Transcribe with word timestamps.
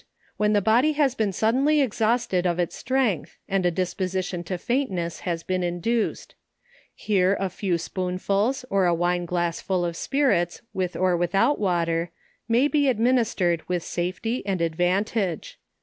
When 0.35 0.53
the 0.53 0.63
body 0.63 0.93
has 0.93 1.13
been 1.13 1.31
suddenly 1.31 1.79
exhausted 1.79 2.47
of 2.47 2.57
it« 2.57 2.73
strength, 2.73 3.37
and 3.47 3.67
a 3.67 3.69
disposition 3.69 4.43
to 4.45 4.57
faintness 4.57 5.19
has 5.29 5.43
been 5.43 5.61
induced. 5.61 6.33
Here 6.95 7.37
a 7.39 7.51
few 7.51 7.77
spoonfuls, 7.77 8.65
or 8.71 8.87
a 8.87 8.95
wine 8.95 9.25
glassful 9.25 9.85
of 9.85 9.95
spirits, 9.95 10.63
with 10.73 10.95
or 10.95 11.15
without 11.15 11.59
water, 11.59 12.09
may 12.49 12.67
be 12.67 12.87
administered 12.89 13.61
with 13.69 13.83
safety, 13.83 14.43
and 14.43 14.59
advantage. 14.59 15.59